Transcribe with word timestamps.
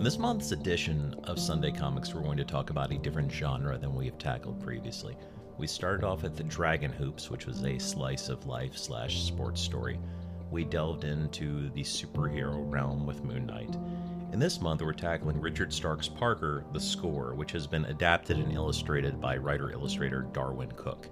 In 0.00 0.04
this 0.04 0.16
month's 0.16 0.52
edition 0.52 1.14
of 1.24 1.38
Sunday 1.38 1.70
Comics, 1.70 2.14
we're 2.14 2.22
going 2.22 2.38
to 2.38 2.44
talk 2.46 2.70
about 2.70 2.90
a 2.90 2.96
different 2.96 3.30
genre 3.30 3.76
than 3.76 3.94
we 3.94 4.06
have 4.06 4.16
tackled 4.16 4.58
previously. 4.58 5.14
We 5.58 5.66
started 5.66 6.06
off 6.06 6.24
at 6.24 6.34
the 6.34 6.42
Dragon 6.42 6.90
Hoops, 6.90 7.28
which 7.30 7.44
was 7.44 7.62
a 7.62 7.78
slice 7.78 8.30
of 8.30 8.46
life 8.46 8.78
slash 8.78 9.20
sports 9.20 9.60
story. 9.60 10.00
We 10.50 10.64
delved 10.64 11.04
into 11.04 11.68
the 11.74 11.82
superhero 11.82 12.72
realm 12.72 13.06
with 13.06 13.24
Moon 13.24 13.44
Knight. 13.44 13.76
In 14.32 14.38
this 14.38 14.62
month, 14.62 14.80
we're 14.80 14.94
tackling 14.94 15.38
Richard 15.38 15.70
Stark's 15.70 16.08
Parker, 16.08 16.64
The 16.72 16.80
Score, 16.80 17.34
which 17.34 17.52
has 17.52 17.66
been 17.66 17.84
adapted 17.84 18.38
and 18.38 18.54
illustrated 18.54 19.20
by 19.20 19.36
writer 19.36 19.70
illustrator 19.70 20.26
Darwyn 20.32 20.72
Cooke. 20.76 21.08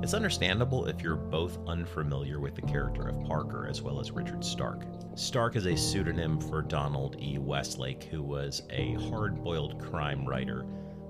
It's 0.00 0.14
understandable 0.14 0.86
if 0.86 1.02
you're 1.02 1.16
both 1.16 1.58
unfamiliar 1.66 2.38
with 2.38 2.54
the 2.54 2.62
character 2.62 3.08
of 3.08 3.24
Parker 3.24 3.66
as 3.68 3.82
well 3.82 3.98
as 3.98 4.12
Richard 4.12 4.44
Stark. 4.44 4.84
Stark 5.16 5.56
is 5.56 5.66
a 5.66 5.76
pseudonym 5.76 6.40
for 6.40 6.62
Donald 6.62 7.16
E. 7.20 7.38
Westlake, 7.38 8.04
who 8.04 8.22
was 8.22 8.62
a 8.70 8.94
hard 9.10 9.42
boiled 9.42 9.80
crime 9.80 10.24
writer 10.24 10.64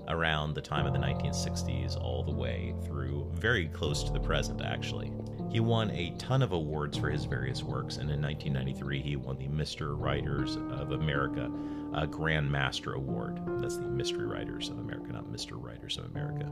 around 0.07 0.55
the 0.55 0.61
time 0.61 0.87
of 0.87 0.93
the 0.93 0.99
1960s, 0.99 2.01
all 2.01 2.23
the 2.23 2.31
way 2.31 2.73
through 2.83 3.29
very 3.35 3.67
close 3.67 4.03
to 4.03 4.11
the 4.11 4.19
present, 4.19 4.63
actually. 4.63 5.11
He 5.51 5.59
won 5.59 5.91
a 5.91 6.15
ton 6.17 6.41
of 6.41 6.51
awards 6.51 6.97
for 6.97 7.11
his 7.11 7.25
various 7.25 7.61
works, 7.61 7.97
and 7.97 8.09
in 8.09 8.19
1993 8.19 9.01
he 9.01 9.15
won 9.15 9.37
the 9.37 9.47
Mr. 9.47 9.99
Writers 9.99 10.55
of 10.71 10.93
America 10.93 11.51
uh, 11.93 12.07
Grand 12.07 12.51
Master 12.51 12.93
Award. 12.93 13.39
That's 13.61 13.77
the 13.77 13.87
Mystery 13.87 14.25
Writers 14.25 14.69
of 14.69 14.79
America, 14.79 15.13
not 15.13 15.25
Mr. 15.25 15.61
Writers 15.61 15.99
of 15.99 16.05
America. 16.05 16.49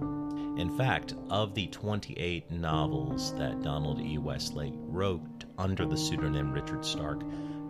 In 0.57 0.75
fact, 0.75 1.13
of 1.29 1.53
the 1.53 1.67
28 1.67 2.49
novels 2.49 3.34
that 3.35 3.61
Donald 3.61 4.02
E. 4.02 4.17
Westlake 4.17 4.73
wrote 4.75 5.45
under 5.57 5.85
the 5.85 5.98
pseudonym 5.98 6.52
Richard 6.52 6.84
Stark, 6.84 7.21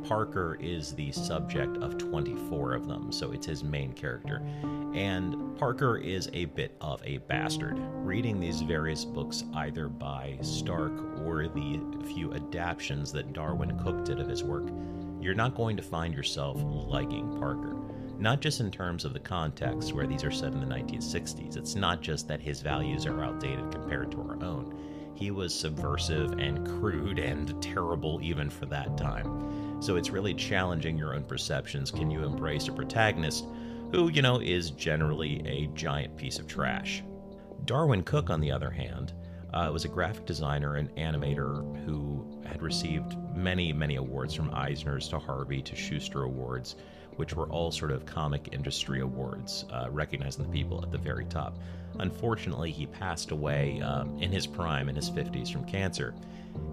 Parker 0.08 0.58
is 0.62 0.94
the 0.94 1.12
subject 1.12 1.76
of 1.78 1.98
24 1.98 2.74
of 2.74 2.88
them, 2.88 3.12
so 3.12 3.34
it's 3.34 3.46
his 3.46 3.62
main 3.62 3.92
character. 3.92 4.42
And 4.94 5.58
Parker 5.58 5.98
is 5.98 6.30
a 6.32 6.46
bit 6.46 6.78
of 6.80 7.02
a 7.04 7.18
bastard. 7.18 7.78
Reading 8.06 8.40
these 8.40 8.62
various 8.62 9.04
books, 9.04 9.44
either 9.56 9.90
by 9.90 10.38
Stark 10.42 10.94
or 11.26 11.50
the 11.50 11.82
few 12.06 12.34
adaptations 12.34 13.12
that 13.12 13.34
Darwyn 13.34 13.78
Cooke 13.84 14.06
did 14.06 14.22
of 14.22 14.30
his 14.30 14.46
work, 14.46 14.70
you're 15.20 15.36
not 15.36 15.56
going 15.56 15.76
to 15.76 15.84
find 15.84 16.14
yourself 16.14 16.58
liking 16.64 17.38
Parker. 17.38 17.76
Not 18.20 18.42
just 18.42 18.62
in 18.62 18.72
terms 18.72 19.06
of 19.06 19.14
the 19.14 19.20
context 19.20 19.94
where 19.94 20.08
these 20.08 20.24
are 20.24 20.32
set 20.32 20.52
in 20.52 20.60
the 20.60 20.66
1960s, 20.66 21.56
it's 21.56 21.76
not 21.76 22.02
just 22.02 22.28
that 22.28 22.42
his 22.42 22.62
values 22.62 23.06
are 23.06 23.24
outdated 23.24 23.72
compared 23.72 24.12
to 24.12 24.22
our 24.22 24.44
own. 24.44 24.76
He 25.14 25.30
was 25.30 25.54
subversive 25.54 26.32
and 26.34 26.66
crude 26.68 27.20
and 27.20 27.62
terrible 27.62 28.20
even 28.24 28.50
for 28.50 28.66
that 28.68 28.98
time. 28.98 29.82
So 29.82 29.96
it's 29.96 30.10
really 30.10 30.34
challenging 30.34 30.98
your 30.98 31.14
own 31.14 31.24
perceptions. 31.24 31.92
Can 31.92 32.10
you 32.10 32.24
embrace 32.24 32.68
a 32.68 32.72
protagonist 32.72 33.46
who, 33.92 34.10
you 34.10 34.24
know, 34.24 34.40
is 34.40 34.72
generally 34.72 35.46
a 35.48 35.68
giant 35.76 36.18
piece 36.18 36.40
of 36.40 36.48
trash? 36.48 37.04
Darwyn 37.66 38.04
Cooke, 38.04 38.32
on 38.32 38.42
the 38.42 38.52
other 38.52 38.72
hand, 38.72 39.14
uh, 39.54 39.70
was 39.72 39.86
a 39.86 39.90
graphic 39.90 40.26
designer 40.26 40.76
and 40.76 40.94
animator 40.96 41.86
who 41.86 42.26
had 42.46 42.62
received 42.62 43.16
many, 43.36 43.72
many 43.72 43.96
awards 43.96 44.34
from 44.34 44.54
Eisner's 44.54 45.08
to 45.10 45.20
Harvey 45.20 45.62
to 45.62 45.76
Shuster 45.76 46.24
Awards, 46.24 46.76
which 47.18 47.36
were 47.36 47.48
all 47.48 47.72
sort 47.72 47.92
of 47.92 48.06
comic 48.06 48.50
industry 48.52 49.02
awards, 49.02 49.66
uh, 49.72 49.88
recognizing 49.92 50.44
the 50.44 50.52
people 50.52 50.82
at 50.82 50.92
the 50.92 50.98
very 50.98 51.26
top. 51.26 51.58
Unfortunately, 52.00 52.72
he 52.72 52.86
passed 52.86 53.32
away 53.32 53.82
um, 53.82 54.18
in 54.20 54.32
his 54.32 54.48
prime, 54.48 54.88
in 54.88 54.96
his 54.96 55.10
50s, 55.10 55.52
from 55.52 55.66
cancer. 55.66 56.16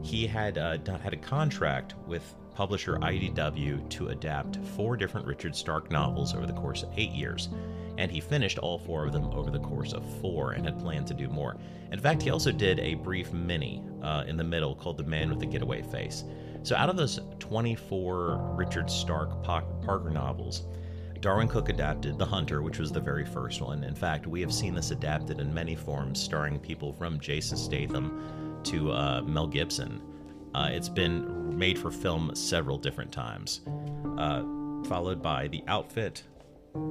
He 0.03 0.27
had 0.27 0.59
uh, 0.59 0.79
had 1.03 1.13
a 1.13 1.19
contract 1.19 1.95
with 2.07 2.35
publisher 2.55 2.97
IDW 2.99 3.89
to 3.91 4.09
adapt 4.09 4.57
four 4.77 4.97
different 4.97 5.27
Richard 5.27 5.57
Stark 5.57 5.91
novels 5.91 6.35
over 6.35 6.47
the 6.47 6.53
course 6.53 6.83
of 6.83 6.91
eight 6.97 7.11
years, 7.11 7.49
and 7.99 8.11
he 8.11 8.21
finished 8.21 8.59
all 8.59 8.79
four 8.79 9.05
of 9.05 9.13
them 9.13 9.25
over 9.25 9.51
the 9.51 9.59
course 9.59 9.93
of 9.93 10.05
four 10.21 10.53
and 10.53 10.65
had 10.65 10.79
planned 10.79 11.07
to 11.09 11.15
do 11.15 11.29
more. 11.29 11.57
In 11.91 11.99
fact, 11.99 12.23
he 12.23 12.31
also 12.31 12.53
did 12.53 12.79
a 12.81 12.95
brief 12.95 13.33
mini 13.33 13.83
uh, 14.03 14.25
in 14.27 14.37
the 14.37 14.45
middle 14.45 14.75
called 14.75 14.99
The 14.99 15.05
Man 15.05 15.31
with 15.31 15.41
the 15.41 15.47
Getaway 15.47 15.83
Face. 15.83 16.25
So, 16.65 16.75
out 16.75 16.89
of 16.89 16.97
those 16.97 17.21
24 17.41 18.55
Richard 18.57 18.91
Stark 18.91 19.43
Parker 19.43 20.09
novels, 20.09 20.63
Darwyn 21.21 21.47
Cooke 21.47 21.69
adapted 21.69 22.19
The 22.19 22.25
Hunter, 22.25 22.63
which 22.63 22.79
was 22.79 22.91
the 22.91 23.01
very 23.01 23.27
first 23.27 23.61
one. 23.61 23.85
In 23.85 23.95
fact, 23.95 24.27
we 24.27 24.41
have 24.41 24.53
seen 24.53 24.75
this 24.75 24.91
adapted 24.91 25.41
in 25.41 25.53
many 25.53 25.77
forms, 25.77 26.23
starring 26.23 26.59
people 26.59 26.91
from 26.91 27.21
Jason 27.21 27.59
Statham 27.59 28.61
to 28.65 28.93
uh, 28.93 29.21
Mel 29.27 29.47
Gibson. 29.47 30.01
Uh, 30.55 30.71
it's 30.73 30.89
been 30.89 31.59
made 31.59 31.79
for 31.79 31.91
film 31.91 32.35
several 32.35 32.79
different 32.79 33.13
times, 33.13 33.61
uh, 34.17 34.43
followed 34.89 35.21
by 35.21 35.49
The 35.49 35.63
Outfit, 35.69 36.23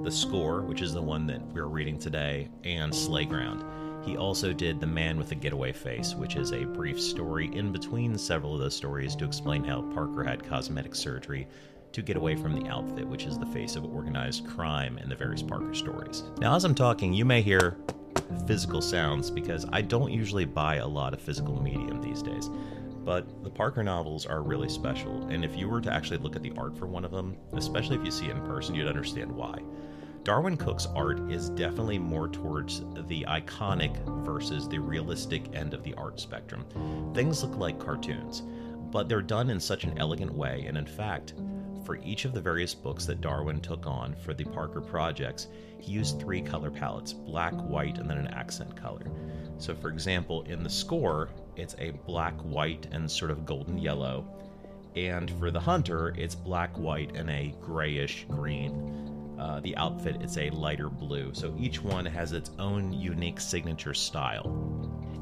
The 0.03 0.12
Score, 0.12 0.62
which 0.62 0.83
is 0.83 0.94
the 0.94 1.01
one 1.01 1.25
that 1.25 1.41
we're 1.47 1.66
reading 1.66 1.97
today, 1.97 2.47
and 2.63 2.94
Slayground. 2.94 3.63
He 4.05 4.17
also 4.17 4.51
did 4.51 4.81
The 4.81 4.87
Man 4.87 5.17
with 5.17 5.29
the 5.29 5.35
Getaway 5.35 5.71
Face, 5.71 6.13
which 6.13 6.35
is 6.35 6.51
a 6.51 6.65
brief 6.65 6.99
story 6.99 7.49
in 7.55 7.71
between 7.71 8.17
several 8.17 8.53
of 8.53 8.59
those 8.59 8.75
stories 8.75 9.15
to 9.15 9.25
explain 9.25 9.63
how 9.63 9.81
Parker 9.93 10.23
had 10.23 10.43
cosmetic 10.43 10.93
surgery 10.93 11.47
to 11.93 12.01
get 12.01 12.17
away 12.17 12.35
from 12.35 12.53
the 12.53 12.69
outfit, 12.69 13.07
which 13.07 13.25
is 13.25 13.37
the 13.37 13.45
face 13.45 13.77
of 13.77 13.85
organized 13.85 14.45
crime 14.45 14.97
in 14.97 15.07
the 15.07 15.15
various 15.15 15.41
Parker 15.41 15.73
stories. 15.73 16.23
Now, 16.39 16.55
as 16.55 16.65
I'm 16.65 16.75
talking, 16.75 17.13
you 17.13 17.23
may 17.23 17.41
hear 17.41 17.77
physical 18.45 18.81
sounds 18.81 19.31
because 19.31 19.65
I 19.71 19.81
don't 19.81 20.11
usually 20.11 20.45
buy 20.45 20.75
a 20.75 20.87
lot 20.87 21.13
of 21.13 21.21
physical 21.21 21.61
medium 21.61 22.01
these 22.01 22.21
days. 22.21 22.49
But 23.05 23.43
the 23.43 23.49
Parker 23.49 23.83
novels 23.83 24.25
are 24.25 24.41
really 24.41 24.69
special, 24.69 25.27
and 25.27 25.45
if 25.45 25.57
you 25.57 25.69
were 25.69 25.81
to 25.81 25.93
actually 25.93 26.17
look 26.17 26.35
at 26.35 26.41
the 26.41 26.53
art 26.57 26.77
for 26.77 26.87
one 26.87 27.05
of 27.05 27.11
them, 27.11 27.37
especially 27.53 27.97
if 27.97 28.05
you 28.05 28.11
see 28.11 28.25
it 28.25 28.35
in 28.35 28.45
person, 28.45 28.75
you'd 28.75 28.87
understand 28.87 29.31
why. 29.31 29.59
Darwyn 30.23 30.56
Cooke's 30.56 30.88
art 30.95 31.19
is 31.29 31.50
definitely 31.50 32.00
more 32.00 32.29
towards 32.29 32.81
the 33.09 33.25
iconic 33.28 33.97
versus 34.23 34.69
the 34.69 34.79
realistic 34.79 35.53
end 35.53 35.73
of 35.73 35.84
the 35.84 35.94
art 35.95 36.17
spectrum. 36.17 36.66
Things 37.13 37.44
look 37.44 37.57
like 37.57 37.78
cartoons, 37.78 38.41
but 38.89 39.09
they're 39.09 39.22
done 39.22 39.50
in 39.50 39.59
such 39.59 39.83
an 39.83 39.97
elegant 39.97 40.33
way, 40.33 40.63
and 40.66 40.78
in 40.78 40.85
fact, 40.85 41.33
for 41.83 41.97
each 41.97 42.23
of 42.23 42.33
the 42.33 42.39
various 42.39 42.73
books 42.73 43.06
that 43.06 43.19
Darwyn 43.19 43.59
took 43.59 43.85
on 43.85 44.16
for 44.16 44.33
the 44.33 44.45
Parker 44.45 44.79
projects, 44.79 45.50
he 45.78 45.91
used 45.91 46.22
three 46.22 46.41
color 46.41 46.72
palettes 46.72 47.12
black, 47.12 47.53
white, 47.53 47.97
and 47.97 48.09
then 48.09 48.17
an 48.17 48.28
accent 48.28 48.78
color. 48.78 49.03
So, 49.57 49.75
for 49.75 49.89
example, 49.89 50.44
in 50.44 50.63
the 50.63 50.69
score, 50.69 51.31
it's 51.57 51.75
a 51.79 51.91
black, 52.07 52.39
white, 52.44 52.88
and 52.94 53.12
sort 53.12 53.29
of 53.29 53.45
golden 53.45 53.78
yellow. 53.78 54.25
And 54.95 55.29
for 55.31 55.51
the 55.51 55.59
hunter, 55.59 56.13
it's 56.17 56.33
black, 56.33 56.78
white, 56.78 57.13
and 57.13 57.29
a 57.29 57.53
grayish 57.59 58.25
green. 58.29 59.12
Uh, 59.43 59.59
the 59.59 59.75
outfit, 59.75 60.15
it's 60.21 60.37
a 60.37 60.49
lighter 60.51 60.89
blue. 60.89 61.33
So 61.33 61.53
each 61.59 61.83
one 61.83 62.05
has 62.05 62.31
its 62.31 62.51
own 62.59 62.93
unique 62.93 63.41
signature 63.41 63.93
style. 63.93 64.45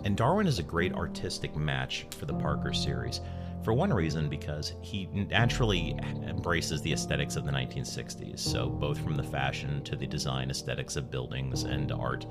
And 0.05 0.15
Darwyn 0.15 0.45
is 0.45 0.59
a 0.59 0.63
great 0.63 0.93
artistic 0.93 1.55
match 1.55 2.05
for 2.11 2.27
the 2.27 2.33
Parker 2.35 2.71
series. 2.71 3.19
For 3.63 3.73
one 3.73 3.91
reason, 3.91 4.29
because 4.29 4.73
he 4.81 5.07
naturally 5.07 5.97
embraces 6.27 6.83
the 6.83 6.93
aesthetics 6.93 7.35
of 7.35 7.45
the 7.45 7.51
1960s, 7.51 8.37
so 8.37 8.69
both 8.69 8.99
from 8.99 9.15
the 9.15 9.23
fashion 9.23 9.83
to 9.85 9.95
the 9.95 10.05
design 10.05 10.51
aesthetics 10.51 10.97
of 10.97 11.09
buildings 11.09 11.63
and 11.63 11.91
art. 11.91 12.27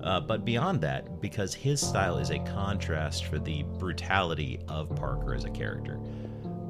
Uh, 0.00 0.20
but 0.20 0.44
beyond 0.44 0.80
that, 0.82 1.20
because 1.20 1.54
his 1.54 1.80
style 1.80 2.18
is 2.18 2.30
a 2.30 2.38
contrast 2.38 3.24
for 3.24 3.40
the 3.40 3.64
brutality 3.80 4.60
of 4.68 4.94
Parker 4.94 5.34
as 5.34 5.44
a 5.44 5.50
character. 5.50 5.98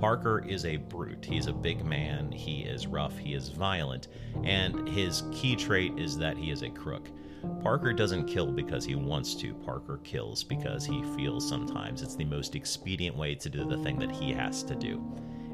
Parker 0.02 0.44
is 0.48 0.64
a 0.64 0.78
brute. 0.78 1.24
He's 1.24 1.46
a 1.46 1.52
big 1.52 1.84
man. 1.84 2.32
He 2.32 2.62
is 2.62 2.88
rough. 2.88 3.16
He 3.16 3.34
is 3.34 3.50
violent. 3.50 4.08
And 4.42 4.88
his 4.88 5.22
key 5.30 5.54
trait 5.54 5.96
is 5.96 6.18
that 6.18 6.36
he 6.36 6.50
is 6.50 6.62
a 6.62 6.70
crook. 6.70 7.08
Parker 7.62 7.92
doesn't 7.92 8.26
kill 8.26 8.50
because 8.50 8.84
he 8.84 8.96
wants 8.96 9.36
to. 9.36 9.54
Parker 9.54 10.00
kills 10.02 10.42
because 10.42 10.84
he 10.84 11.04
feels 11.16 11.48
sometimes 11.48 12.02
it's 12.02 12.16
the 12.16 12.24
most 12.24 12.56
expedient 12.56 13.16
way 13.16 13.36
to 13.36 13.48
do 13.48 13.64
the 13.64 13.78
thing 13.84 13.96
that 14.00 14.10
he 14.10 14.32
has 14.32 14.64
to 14.64 14.74
do. 14.74 15.00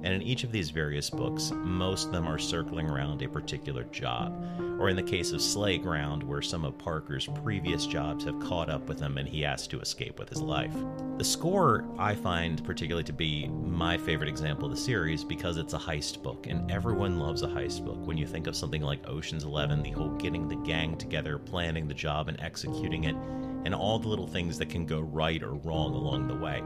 And 0.03 0.15
in 0.15 0.23
each 0.23 0.45
of 0.45 0.53
these 0.53 0.71
various 0.71 1.11
books, 1.11 1.53
most 1.55 2.07
of 2.07 2.13
them 2.13 2.27
are 2.27 2.39
circling 2.39 2.89
around 2.89 3.23
a 3.23 3.29
particular 3.29 3.85
job. 3.85 4.33
Or 4.79 4.89
in 4.89 4.97
the 4.97 5.03
case 5.03 5.33
of 5.33 5.43
Slayground, 5.43 6.23
where 6.23 6.41
some 6.41 6.65
of 6.65 6.79
Parker's 6.79 7.29
previous 7.43 7.85
jobs 7.85 8.25
have 8.25 8.39
caught 8.39 8.71
up 8.71 8.89
with 8.89 9.01
him 9.01 9.19
and 9.19 9.29
he 9.29 9.43
has 9.43 9.67
to 9.69 9.81
escape 9.81 10.19
with 10.19 10.29
his 10.29 10.41
life. 10.41 10.75
The 11.17 11.25
score 11.25 11.85
I 11.99 12.15
find 12.15 12.65
particularly 12.65 13.05
to 13.05 13.13
be 13.13 13.49
my 13.49 13.99
favorite 13.99 14.29
example 14.29 14.67
of 14.67 14.71
the 14.71 14.81
series 14.81 15.25
because 15.25 15.57
it's 15.57 15.75
a 15.75 15.79
heist 15.79 16.23
book, 16.23 16.47
and 16.47 16.71
everyone 16.71 17.19
loves 17.19 17.43
a 17.43 17.49
heist 17.49 17.85
book. 17.85 17.99
When 18.07 18.17
you 18.17 18.27
think 18.27 18.47
of 18.47 18.55
something 18.55 18.83
like 18.83 19.09
Ocean's 19.09 19.45
Eleven, 19.45 19.83
the 19.83 19.91
whole 19.91 20.11
getting 20.11 20.49
the 20.49 20.57
gang 20.57 20.97
together, 20.97 21.39
planning 21.39 21.89
the 21.89 21.95
job, 21.95 22.29
and 22.29 22.41
executing 22.41 23.05
it, 23.05 23.17
and 23.65 23.75
all 23.75 23.99
the 23.99 24.09
little 24.09 24.29
things 24.29 24.59
that 24.59 24.71
can 24.71 24.87
go 24.87 25.01
right 25.01 25.43
or 25.43 25.55
wrong 25.55 25.95
along 25.95 26.29
the 26.29 26.37
way. 26.37 26.63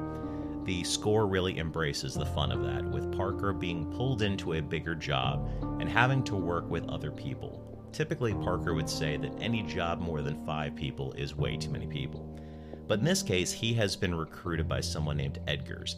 The 0.65 0.85
score 0.85 1.27
really 1.27 1.59
embraces 1.59 2.15
the 2.15 2.25
fun 2.25 2.53
of 2.53 2.63
that, 2.63 2.85
with 2.85 3.17
Parker 3.17 3.53
being 3.53 3.91
pulled 3.93 4.23
into 4.23 4.53
a 4.53 4.63
bigger 4.63 4.95
job 4.95 5.49
and 5.81 5.89
having 5.89 6.23
to 6.25 6.37
work 6.37 6.71
with 6.71 6.89
other 6.89 7.11
people. 7.11 7.89
Typically, 7.93 8.33
Parker 8.33 8.73
would 8.73 8.89
say 8.89 9.17
that 9.17 9.35
any 9.41 9.65
job 9.65 10.01
more 10.01 10.23
than 10.23 10.47
five 10.47 10.77
people 10.77 11.13
is 11.15 11.35
way 11.35 11.57
too 11.57 11.71
many 11.71 11.87
people. 11.89 12.39
But 12.87 13.01
in 13.01 13.05
this 13.05 13.23
case, 13.25 13.51
he 13.51 13.75
has 13.75 13.97
been 13.97 14.15
recruited 14.15 14.69
by 14.69 14.81
someone 14.81 15.17
named 15.17 15.41
Edgars, 15.49 15.97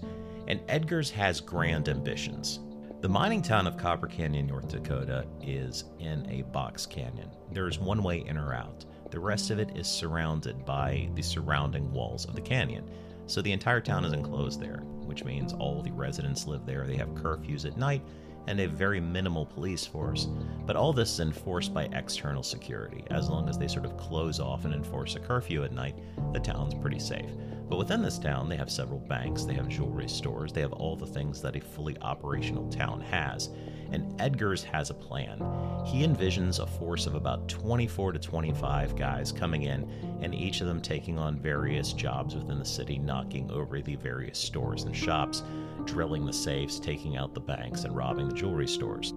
and 0.48 0.60
Edgars 0.60 1.10
has 1.10 1.40
grand 1.40 1.90
ambitions. 1.90 2.60
The 3.02 3.08
mining 3.10 3.42
town 3.42 3.66
of 3.66 3.76
Copper 3.76 4.06
Canyon, 4.06 4.46
North 4.46 4.68
Dakota 4.68 5.26
is 5.42 5.84
in 5.98 6.26
a 6.30 6.40
box 6.40 6.86
canyon. 6.86 7.28
There's 7.52 7.78
one 7.78 8.02
way 8.02 8.24
in 8.26 8.38
or 8.38 8.54
out. 8.54 8.86
The 9.10 9.20
rest 9.20 9.50
of 9.50 9.58
it 9.58 9.76
is 9.76 9.86
surrounded 9.86 10.64
by 10.64 11.10
the 11.14 11.22
surrounding 11.22 11.92
walls 11.92 12.24
of 12.24 12.34
the 12.34 12.40
canyon. 12.40 12.90
So 13.26 13.40
the 13.42 13.52
entire 13.52 13.80
town 13.80 14.04
is 14.04 14.12
enclosed 14.12 14.60
there, 14.60 14.82
which 15.06 15.24
means 15.24 15.52
all 15.52 15.82
the 15.82 15.92
residents 15.92 16.46
live 16.46 16.66
there. 16.66 16.86
They 16.86 16.96
have 16.96 17.08
curfews 17.10 17.64
at 17.66 17.76
night 17.76 18.02
and 18.46 18.60
a 18.60 18.68
very 18.68 19.00
minimal 19.00 19.46
police 19.46 19.86
force. 19.86 20.28
But 20.66 20.76
all 20.76 20.92
this 20.92 21.12
is 21.12 21.20
enforced 21.20 21.72
by 21.72 21.84
external 21.92 22.42
security. 22.42 23.04
As 23.10 23.28
long 23.28 23.48
as 23.48 23.58
they 23.58 23.68
sort 23.68 23.86
of 23.86 23.96
close 23.96 24.40
off 24.40 24.64
and 24.64 24.74
enforce 24.74 25.16
a 25.16 25.20
curfew 25.20 25.64
at 25.64 25.72
night, 25.72 25.96
the 26.32 26.40
town's 26.40 26.74
pretty 26.74 26.98
safe. 26.98 27.30
But 27.68 27.78
within 27.78 28.02
this 28.02 28.18
town, 28.18 28.48
they 28.48 28.56
have 28.56 28.70
several 28.70 29.00
banks, 29.00 29.44
they 29.44 29.54
have 29.54 29.68
jewelry 29.68 30.08
stores, 30.08 30.52
they 30.52 30.60
have 30.60 30.74
all 30.74 30.96
the 30.96 31.06
things 31.06 31.40
that 31.40 31.56
a 31.56 31.60
fully 31.60 31.96
operational 32.02 32.68
town 32.68 33.00
has. 33.00 33.48
And 33.94 34.18
Edgars 34.18 34.64
has 34.64 34.90
a 34.90 34.94
plan. 34.94 35.38
He 35.86 36.04
envisions 36.04 36.58
a 36.58 36.66
force 36.66 37.06
of 37.06 37.14
about 37.14 37.48
24 37.48 38.10
to 38.10 38.18
25 38.18 38.96
guys 38.96 39.30
coming 39.30 39.62
in, 39.62 39.88
and 40.20 40.34
each 40.34 40.60
of 40.60 40.66
them 40.66 40.80
taking 40.80 41.16
on 41.16 41.38
various 41.38 41.92
jobs 41.92 42.34
within 42.34 42.58
the 42.58 42.64
city, 42.64 42.98
knocking 42.98 43.48
over 43.52 43.80
the 43.80 43.94
various 43.94 44.36
stores 44.36 44.82
and 44.82 44.96
shops, 44.96 45.44
drilling 45.84 46.26
the 46.26 46.32
safes, 46.32 46.80
taking 46.80 47.16
out 47.16 47.34
the 47.34 47.40
banks, 47.40 47.84
and 47.84 47.94
robbing 47.94 48.28
the 48.28 48.34
jewelry 48.34 48.66
stores. 48.66 49.14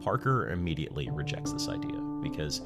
Parker 0.00 0.50
immediately 0.50 1.10
rejects 1.10 1.52
this 1.52 1.66
idea 1.66 1.98
because 2.22 2.62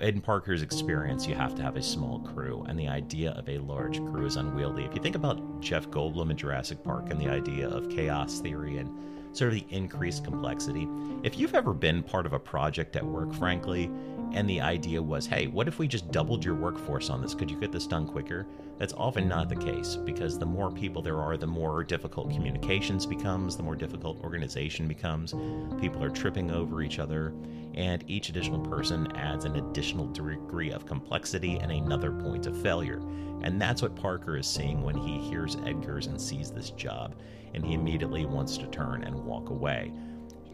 in 0.00 0.20
Parker's 0.20 0.62
experience, 0.62 1.26
you 1.26 1.34
have 1.34 1.56
to 1.56 1.62
have 1.62 1.74
a 1.74 1.82
small 1.82 2.20
crew, 2.20 2.64
and 2.68 2.78
the 2.78 2.86
idea 2.86 3.32
of 3.32 3.48
a 3.48 3.58
large 3.58 3.98
crew 3.98 4.26
is 4.26 4.36
unwieldy. 4.36 4.84
If 4.84 4.94
you 4.94 5.02
think 5.02 5.16
about 5.16 5.60
Jeff 5.60 5.88
Goldblum 5.88 6.30
in 6.30 6.36
Jurassic 6.36 6.84
Park 6.84 7.10
and 7.10 7.20
the 7.20 7.28
idea 7.28 7.68
of 7.68 7.90
chaos 7.90 8.38
theory 8.38 8.76
and 8.76 8.96
sort 9.32 9.52
of 9.52 9.54
the 9.54 9.66
increased 9.70 10.24
complexity, 10.24 10.88
if 11.22 11.38
you've 11.38 11.54
ever 11.54 11.72
been 11.72 12.02
part 12.02 12.26
of 12.26 12.32
a 12.32 12.38
project 12.38 12.96
at 12.96 13.04
work, 13.04 13.32
frankly, 13.34 13.90
and 14.32 14.48
the 14.48 14.60
idea 14.60 15.02
was, 15.02 15.26
hey, 15.26 15.46
what 15.46 15.68
if 15.68 15.78
we 15.78 15.88
just 15.88 16.10
doubled 16.10 16.44
your 16.44 16.54
workforce 16.54 17.08
on 17.08 17.22
this? 17.22 17.34
Could 17.34 17.50
you 17.50 17.58
get 17.58 17.72
this 17.72 17.86
done 17.86 18.06
quicker? 18.06 18.46
That's 18.78 18.92
often 18.92 19.26
not 19.26 19.48
the 19.48 19.56
case 19.56 19.96
because 19.96 20.38
the 20.38 20.46
more 20.46 20.70
people 20.70 21.02
there 21.02 21.18
are, 21.18 21.36
the 21.36 21.46
more 21.46 21.82
difficult 21.82 22.30
communications 22.30 23.06
becomes, 23.06 23.56
the 23.56 23.62
more 23.62 23.74
difficult 23.74 24.22
organization 24.22 24.86
becomes. 24.86 25.32
People 25.80 26.04
are 26.04 26.10
tripping 26.10 26.50
over 26.50 26.82
each 26.82 26.98
other, 26.98 27.32
and 27.78 28.02
each 28.08 28.28
additional 28.28 28.58
person 28.58 29.10
adds 29.16 29.44
an 29.44 29.54
additional 29.54 30.08
degree 30.08 30.72
of 30.72 30.84
complexity 30.84 31.58
and 31.58 31.70
another 31.70 32.10
point 32.10 32.46
of 32.46 32.60
failure. 32.60 33.00
And 33.42 33.62
that's 33.62 33.82
what 33.82 33.94
Parker 33.94 34.36
is 34.36 34.48
seeing 34.48 34.82
when 34.82 34.96
he 34.96 35.18
hears 35.18 35.54
Edgars 35.56 36.08
and 36.08 36.20
sees 36.20 36.50
this 36.50 36.70
job, 36.70 37.14
and 37.54 37.64
he 37.64 37.74
immediately 37.74 38.26
wants 38.26 38.58
to 38.58 38.66
turn 38.66 39.04
and 39.04 39.24
walk 39.24 39.50
away. 39.50 39.92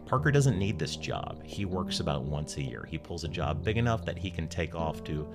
Parker 0.05 0.29
doesn't 0.29 0.59
need 0.59 0.77
this 0.77 0.95
job. 0.95 1.41
He 1.43 1.65
works 1.65 1.99
about 1.99 2.25
once 2.25 2.57
a 2.57 2.61
year. 2.61 2.85
He 2.87 2.99
pulls 2.99 3.23
a 3.23 3.27
job 3.27 3.63
big 3.63 3.77
enough 3.77 4.05
that 4.05 4.19
he 4.19 4.29
can 4.29 4.47
take 4.47 4.75
off 4.75 5.03
to 5.05 5.27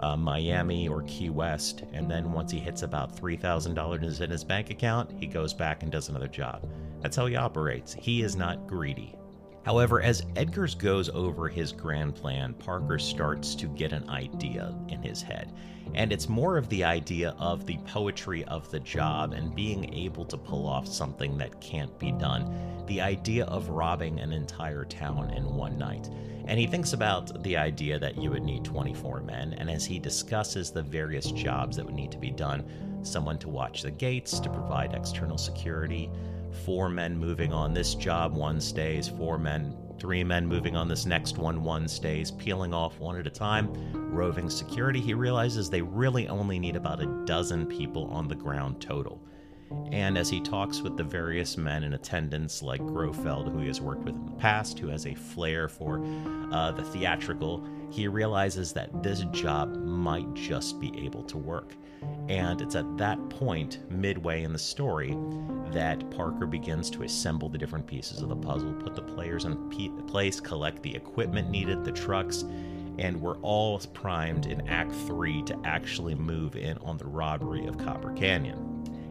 uh, 0.00 0.18
Miami 0.18 0.88
or 0.88 1.02
Key 1.04 1.30
West, 1.30 1.84
and 1.94 2.10
then 2.10 2.32
once 2.32 2.52
he 2.52 2.58
hits 2.58 2.82
about 2.82 3.16
$3,000 3.16 4.20
in 4.20 4.30
his 4.30 4.44
bank 4.44 4.68
account, 4.68 5.10
he 5.18 5.26
goes 5.26 5.54
back 5.54 5.82
and 5.82 5.90
does 5.90 6.10
another 6.10 6.28
job. 6.28 6.68
That's 7.00 7.16
how 7.16 7.24
he 7.24 7.36
operates. 7.36 7.94
He 7.94 8.20
is 8.20 8.36
not 8.36 8.66
greedy. 8.66 9.14
However, 9.62 10.00
as 10.00 10.22
Edgars 10.36 10.76
goes 10.76 11.10
over 11.10 11.48
his 11.48 11.72
grand 11.72 12.14
plan, 12.14 12.54
Parker 12.54 12.98
starts 12.98 13.54
to 13.56 13.66
get 13.68 13.92
an 13.92 14.08
idea 14.08 14.74
in 14.88 15.02
his 15.02 15.20
head. 15.20 15.52
And 15.94 16.12
it's 16.12 16.28
more 16.28 16.56
of 16.56 16.68
the 16.68 16.84
idea 16.84 17.34
of 17.38 17.66
the 17.66 17.78
poetry 17.86 18.44
of 18.44 18.70
the 18.70 18.80
job 18.80 19.32
and 19.32 19.54
being 19.54 19.92
able 19.92 20.24
to 20.26 20.38
pull 20.38 20.66
off 20.66 20.86
something 20.86 21.36
that 21.38 21.60
can't 21.60 21.96
be 21.98 22.12
done. 22.12 22.84
The 22.86 23.00
idea 23.00 23.44
of 23.46 23.68
robbing 23.68 24.20
an 24.20 24.32
entire 24.32 24.84
town 24.84 25.30
in 25.30 25.54
one 25.54 25.76
night. 25.76 26.08
And 26.46 26.58
he 26.58 26.66
thinks 26.66 26.94
about 26.94 27.42
the 27.42 27.56
idea 27.56 27.98
that 27.98 28.16
you 28.16 28.30
would 28.30 28.42
need 28.42 28.64
24 28.64 29.20
men, 29.20 29.54
and 29.58 29.70
as 29.70 29.84
he 29.84 29.98
discusses 29.98 30.70
the 30.70 30.82
various 30.82 31.30
jobs 31.32 31.76
that 31.76 31.84
would 31.84 31.94
need 31.94 32.12
to 32.12 32.18
be 32.18 32.30
done 32.30 32.64
someone 33.02 33.38
to 33.38 33.48
watch 33.48 33.82
the 33.82 33.90
gates, 33.90 34.40
to 34.40 34.50
provide 34.50 34.94
external 34.94 35.38
security, 35.38 36.10
four 36.64 36.88
men 36.88 37.18
moving 37.18 37.52
on 37.52 37.72
this 37.72 37.94
job, 37.94 38.34
one 38.34 38.60
stays, 38.60 39.08
four 39.08 39.38
men, 39.38 39.76
three 39.98 40.24
men 40.24 40.46
moving 40.46 40.76
on 40.76 40.88
this 40.88 41.06
next 41.06 41.38
one, 41.38 41.62
one 41.62 41.86
stays, 41.86 42.30
peeling 42.30 42.72
off 42.72 42.98
one 42.98 43.16
at 43.16 43.26
a 43.26 43.30
time, 43.30 43.70
roving 43.92 44.48
security. 44.48 45.00
He 45.00 45.14
realizes 45.14 45.68
they 45.68 45.82
really 45.82 46.28
only 46.28 46.58
need 46.58 46.76
about 46.76 47.02
a 47.02 47.24
dozen 47.24 47.66
people 47.66 48.06
on 48.06 48.26
the 48.26 48.34
ground 48.34 48.80
total. 48.80 49.22
And 49.92 50.18
as 50.18 50.28
he 50.28 50.40
talks 50.40 50.80
with 50.80 50.96
the 50.96 51.04
various 51.04 51.56
men 51.56 51.84
in 51.84 51.94
attendance, 51.94 52.62
like 52.62 52.80
Grofield, 52.80 53.52
who 53.52 53.60
he 53.60 53.68
has 53.68 53.80
worked 53.80 54.02
with 54.02 54.16
in 54.16 54.26
the 54.26 54.32
past, 54.32 54.78
who 54.78 54.88
has 54.88 55.06
a 55.06 55.14
flair 55.14 55.68
for 55.68 56.04
uh, 56.50 56.72
the 56.72 56.82
theatrical, 56.82 57.64
he 57.90 58.08
realizes 58.08 58.72
that 58.72 59.02
this 59.02 59.20
job 59.32 59.76
might 59.76 60.32
just 60.34 60.80
be 60.80 60.92
able 61.04 61.22
to 61.24 61.38
work. 61.38 61.76
And 62.28 62.60
it's 62.60 62.76
at 62.76 62.96
that 62.98 63.28
point, 63.30 63.78
midway 63.90 64.44
in 64.44 64.52
the 64.52 64.58
story, 64.58 65.16
that 65.72 66.10
Parker 66.10 66.46
begins 66.46 66.90
to 66.90 67.02
assemble 67.02 67.48
the 67.48 67.58
different 67.58 67.86
pieces 67.86 68.22
of 68.22 68.28
the 68.28 68.36
puzzle, 68.36 68.72
put 68.74 68.94
the 68.94 69.02
players 69.02 69.44
in 69.44 69.68
place, 70.06 70.40
collect 70.40 70.82
the 70.82 70.94
equipment 70.94 71.50
needed, 71.50 71.84
the 71.84 71.92
trucks, 71.92 72.44
and 72.98 73.20
we're 73.20 73.38
all 73.38 73.78
primed 73.94 74.46
in 74.46 74.68
Act 74.68 74.92
3 74.92 75.42
to 75.44 75.58
actually 75.64 76.14
move 76.14 76.54
in 76.56 76.78
on 76.78 76.98
the 76.98 77.06
robbery 77.06 77.66
of 77.66 77.78
Copper 77.78 78.12
Canyon. 78.12 78.69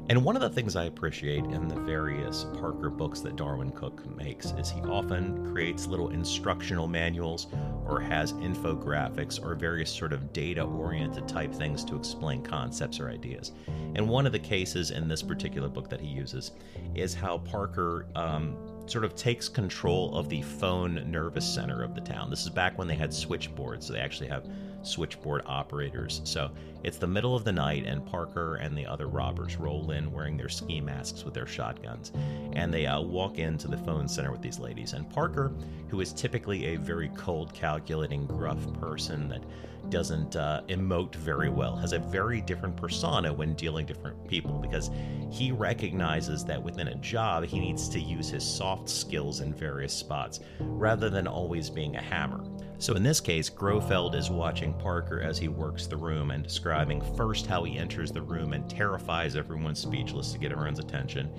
And 0.10 0.26
one 0.26 0.36
of 0.36 0.42
the 0.42 0.50
things 0.50 0.76
I 0.76 0.86
appreciate 0.86 1.46
in 1.46 1.68
the 1.68 1.80
various 1.82 2.48
Parker 2.56 2.90
books 2.90 3.20
that 3.20 3.36
Darwyn 3.36 3.70
Cooke 3.70 4.04
makes 4.18 4.54
is 4.58 4.72
he 4.72 4.82
often 4.82 5.54
creates 5.54 5.86
little 5.86 6.10
instructional 6.10 6.88
manuals 6.88 7.46
or 7.86 8.00
has 8.00 8.34
infographics 8.34 9.40
or 9.40 9.54
various 9.54 9.92
sort 9.92 10.12
of 10.12 10.34
data 10.34 10.64
oriented 10.64 11.28
type 11.28 11.54
things 11.54 11.86
to 11.86 11.96
explain 11.96 12.42
concepts 12.42 13.00
or 13.00 13.08
ideas. 13.12 13.52
And 13.94 14.10
one 14.10 14.26
of 14.26 14.32
the 14.32 14.40
cases 14.40 14.90
in 14.90 15.08
this 15.08 15.22
particular 15.22 15.70
book 15.70 15.90
that 15.90 16.02
he 16.02 16.08
uses 16.08 16.54
is 16.96 17.14
how 17.14 17.38
Parker 17.38 18.08
um, 18.16 18.58
sort 18.88 19.06
of 19.06 19.16
takes 19.16 19.48
control 19.48 20.18
of 20.18 20.28
the 20.28 20.42
phone 20.42 21.12
nervous 21.12 21.46
center 21.46 21.84
of 21.84 21.94
the 21.94 22.02
town. 22.02 22.32
This 22.32 22.42
is 22.42 22.50
back 22.50 22.80
when 22.80 22.88
they 22.88 22.96
had 22.96 23.14
switchboards, 23.14 23.86
so 23.86 23.94
they 23.94 24.00
actually 24.00 24.30
have 24.30 24.50
switchboard 24.84 25.44
operators. 25.46 26.22
So 26.24 26.52
it's 26.84 26.98
the 26.98 27.08
middle 27.08 27.36
of 27.36 27.44
the 27.44 27.52
night, 27.52 27.86
and 27.86 28.06
Parker 28.06 28.56
and 28.56 28.78
the 28.78 28.86
other 28.86 29.08
robbers 29.08 29.58
roll 29.58 29.92
in 29.92 30.12
wearing 30.12 30.38
their 30.38 30.50
ski 30.50 30.80
masks 30.80 31.26
with 31.26 31.34
their 31.34 31.48
shotguns. 31.48 32.12
And 32.54 32.74
they 32.74 32.86
uh, 32.86 33.02
walk 33.02 33.38
into 33.38 33.68
the 33.68 33.78
phone 33.78 34.07
center 34.07 34.31
with 34.31 34.42
these 34.42 34.59
ladies. 34.59 34.94
And 34.94 35.09
Parker, 35.09 35.52
who 35.90 36.00
is 36.00 36.14
typically 36.14 36.68
a 36.68 36.76
very 36.78 37.09
cold, 37.18 37.54
calculating, 37.54 38.26
gruff 38.28 38.59
person 38.80 39.28
that 39.30 39.44
doesn't 39.90 40.36
uh, 40.36 40.62
emote 40.68 41.16
very 41.16 41.50
well, 41.50 41.76
has 41.76 41.94
a 41.94 42.00
very 42.00 42.42
different 42.42 42.78
persona 42.78 43.33
when 43.33 43.56
dealing 43.56 43.86
different 43.86 44.28
people 44.28 44.59
because 44.59 44.92
he 45.31 45.52
recognizes 45.52 46.45
that 46.45 46.62
within 46.62 46.90
a 46.90 46.95
job 46.95 47.44
he 47.44 47.59
needs 47.59 47.90
to 47.90 48.00
use 48.00 48.30
his 48.30 48.44
soft 48.44 48.90
skills 48.90 49.42
in 49.42 49.54
various 49.54 49.94
spots 49.94 50.40
rather 50.59 51.09
than 51.09 51.28
always 51.28 51.69
being 51.69 51.95
a 51.95 52.02
hammer. 52.02 52.44
So 52.80 52.94
in 52.94 53.04
this 53.04 53.19
case, 53.19 53.50
Grofield 53.50 54.16
is 54.16 54.30
watching 54.30 54.74
Parker 54.74 55.19
as 55.19 55.38
he 55.38 55.50
works 55.50 55.86
the 55.86 55.98
room 55.98 56.31
and 56.31 56.42
describing 56.42 57.02
first 57.18 57.45
how 57.45 57.66
he 57.66 57.78
enters 57.78 58.09
the 58.09 58.21
room 58.21 58.54
and 58.54 58.69
terrifies 58.69 59.36
everyone 59.36 59.76
speechless 59.76 60.31
to 60.31 60.38
get 60.38 60.54
everyone's 60.54 60.80
attention. 60.80 61.30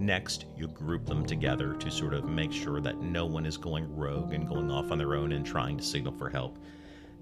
Next, 0.00 0.46
you 0.56 0.68
group 0.68 1.04
them 1.04 1.26
together 1.26 1.74
to 1.74 1.90
sort 1.90 2.14
of 2.14 2.24
make 2.24 2.50
sure 2.50 2.80
that 2.80 3.02
no 3.02 3.26
one 3.26 3.44
is 3.44 3.58
going 3.58 3.94
rogue 3.94 4.32
and 4.32 4.48
going 4.48 4.70
off 4.70 4.90
on 4.90 4.96
their 4.96 5.14
own 5.14 5.32
and 5.32 5.44
trying 5.44 5.76
to 5.76 5.84
signal 5.84 6.14
for 6.14 6.30
help. 6.30 6.58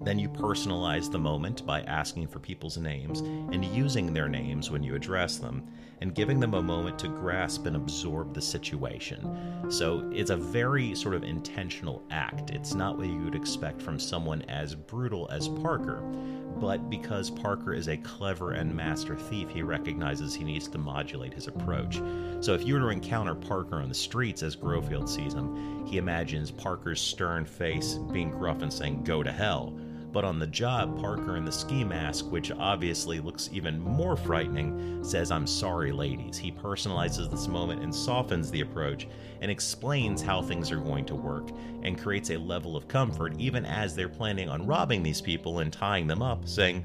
Then 0.02 0.18
you 0.18 0.28
personalize 0.28 1.10
the 1.10 1.18
moment 1.18 1.64
by 1.64 1.82
asking 1.82 2.28
for 2.28 2.38
people's 2.38 2.76
names 2.76 3.20
and 3.20 3.64
using 3.64 4.12
their 4.12 4.28
names 4.28 4.70
when 4.70 4.82
you 4.82 4.94
address 4.94 5.38
them, 5.38 5.66
and 6.00 6.14
giving 6.14 6.40
them 6.40 6.54
a 6.54 6.62
moment 6.62 6.98
to 6.98 7.08
grasp 7.08 7.66
and 7.66 7.76
absorb 7.76 8.34
the 8.34 8.42
situation. 8.42 9.70
So 9.70 10.10
it's 10.12 10.30
a 10.30 10.36
very 10.36 10.94
sort 10.94 11.14
of 11.14 11.24
intentional 11.24 12.02
act. 12.10 12.50
It's 12.50 12.74
not 12.74 12.98
what 12.98 13.06
you 13.06 13.24
would 13.24 13.34
expect 13.34 13.80
from 13.80 13.98
someone 13.98 14.42
as 14.42 14.74
brutal 14.74 15.28
as 15.30 15.48
Parker, 15.48 16.02
but 16.56 16.90
because 16.90 17.30
Parker 17.30 17.72
is 17.72 17.88
a 17.88 17.96
clever 17.96 18.52
and 18.52 18.74
master 18.74 19.16
thief, 19.16 19.48
he 19.48 19.62
recognizes 19.62 20.34
he 20.34 20.44
needs 20.44 20.68
to 20.68 20.78
modulate 20.78 21.32
his 21.32 21.46
approach. 21.46 22.00
So 22.40 22.54
if 22.54 22.64
you 22.66 22.74
were 22.74 22.80
to 22.80 22.88
encounter 22.88 23.34
Parker 23.34 23.76
on 23.76 23.88
the 23.88 23.94
streets 23.94 24.42
as 24.42 24.54
Grofield 24.56 25.08
sees 25.08 25.32
him, 25.32 25.86
he 25.86 25.98
imagines 25.98 26.50
Parker's 26.50 27.00
stern 27.00 27.44
face 27.44 27.94
being 28.12 28.30
gruff 28.30 28.62
and 28.62 28.72
saying, 28.72 29.04
Go 29.04 29.22
to 29.22 29.32
hell 29.32 29.74
but 30.14 30.24
on 30.24 30.38
the 30.38 30.46
job, 30.46 30.96
Parker 31.00 31.36
in 31.36 31.44
the 31.44 31.50
ski 31.50 31.82
mask, 31.82 32.30
which 32.30 32.52
obviously 32.52 33.18
looks 33.18 33.50
even 33.52 33.80
more 33.80 34.16
frightening, 34.16 35.02
says, 35.02 35.32
I'm 35.32 35.46
sorry, 35.46 35.90
ladies. 35.90 36.38
He 36.38 36.52
personalizes 36.52 37.28
this 37.28 37.48
moment 37.48 37.82
and 37.82 37.92
softens 37.92 38.48
the 38.48 38.60
approach 38.60 39.08
and 39.40 39.50
explains 39.50 40.22
how 40.22 40.40
things 40.40 40.70
are 40.70 40.78
going 40.78 41.04
to 41.06 41.16
work 41.16 41.50
and 41.82 42.00
creates 42.00 42.30
a 42.30 42.38
level 42.38 42.76
of 42.76 42.86
comfort 42.86 43.34
even 43.38 43.66
as 43.66 43.96
they're 43.96 44.08
planning 44.08 44.48
on 44.48 44.66
robbing 44.66 45.02
these 45.02 45.20
people 45.20 45.58
and 45.58 45.72
tying 45.72 46.06
them 46.06 46.22
up, 46.22 46.46
saying, 46.46 46.84